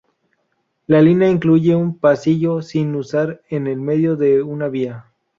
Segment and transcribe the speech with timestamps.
[0.87, 5.05] La línea incluye un pasillo sin usar en el medio de una vía.